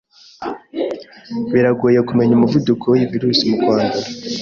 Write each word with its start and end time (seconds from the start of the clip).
Biragoye 1.53 1.99
kumenya 2.07 2.33
umuvuduko 2.35 2.85
w'iyi 2.87 3.07
virus 3.11 3.39
mu 3.49 3.55
kwandura, 3.61 4.07